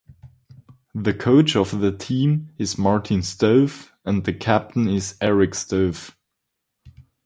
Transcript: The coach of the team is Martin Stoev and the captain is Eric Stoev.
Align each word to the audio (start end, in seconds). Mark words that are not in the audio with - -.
The 0.95 1.13
coach 1.13 1.55
of 1.55 1.79
the 1.79 1.95
team 1.95 2.55
is 2.57 2.75
Martin 2.79 3.19
Stoev 3.19 3.91
and 4.03 4.23
the 4.25 4.33
captain 4.33 4.87
is 4.87 5.15
Eric 5.21 5.51
Stoev. 5.51 6.15